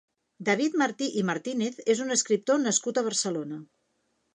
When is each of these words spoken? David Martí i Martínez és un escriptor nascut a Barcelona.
David 0.47 0.77
Martí 0.83 1.11
i 1.21 1.23
Martínez 1.31 1.79
és 1.95 2.03
un 2.09 2.19
escriptor 2.19 2.67
nascut 2.67 2.97
a 3.05 3.09
Barcelona. 3.13 3.67